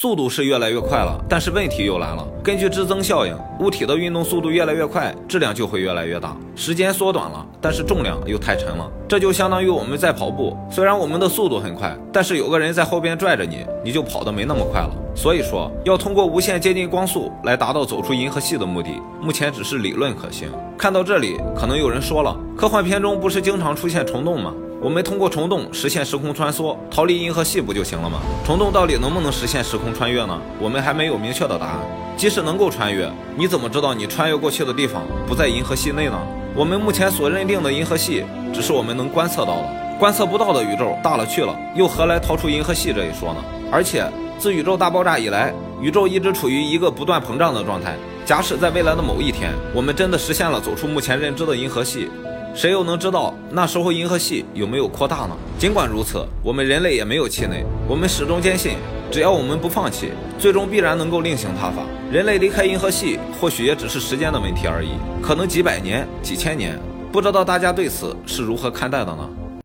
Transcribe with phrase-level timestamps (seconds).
[0.00, 2.26] 速度是越来越快了，但是问题又来了。
[2.42, 6.34] 根据质增效应，物体的运动速度越来越快，质量就会越来越大。
[6.56, 8.90] 时间缩短了，但是重量又太沉了。
[9.06, 14.90] 这就相当于我们在跑步，虽然我们的速度很快，但是有个人在后边拽着你，你就跑得没那么快了。
[15.14, 18.88] 所以说，要通过无限接近光速来达到走出银河系的目的，
[19.20, 20.48] 目前只是理论可行。
[20.78, 24.54] 看到这里，可能有人说了，科幻片中不是经常出现虫洞吗？
[24.82, 28.18] 我们通过虫洞实现时空穿梭，逃离银河系不就行了吗？
[28.46, 30.40] 虫洞到底能不能实现时空穿越呢？
[30.58, 31.80] 我们还没有明确的答案。
[32.16, 36.18] 即使能够穿越，你怎么知道你穿越过去的地方不在银河系内呢？
[36.54, 38.24] 我们目前所认定的银河系，
[38.54, 43.44] 只是我们能观测到的，观测不到的宇宙大了去了，又何来逃出银河系这一说呢？
[43.70, 45.52] 而且自宇宙大爆炸以来，
[45.82, 47.94] 宇宙一直处于一个不断膨胀的状态。
[48.24, 52.08] 假使在未来的某一天，我们真的实现了走出目前认知的银河系。
[52.52, 55.36] 谁又能知道那时候银河系有没有扩大呢？
[55.58, 57.64] 尽管如此，我们人类也没有气馁。
[57.88, 58.72] 我们始终坚信，
[59.10, 61.82] 只要我们不放弃，最终必然能够另行他法。
[62.10, 64.90] 人类离开银河系，或许也只是时间的问题而已，
[65.22, 66.78] 可能几百年、几千年。
[67.12, 69.28] 不知道大家对此是如何看待的呢？